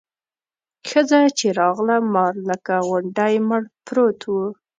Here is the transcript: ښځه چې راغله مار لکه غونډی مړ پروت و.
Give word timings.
ښځه 0.89 1.21
چې 1.37 1.47
راغله 1.59 1.97
مار 2.13 2.33
لکه 2.49 2.73
غونډی 2.87 3.33
مړ 3.47 3.61
پروت 3.85 4.19
و. 4.31 4.35